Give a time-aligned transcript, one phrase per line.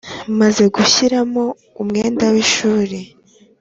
[0.39, 1.43] Maze gushyiramo
[1.81, 2.99] umwenda w’ishuri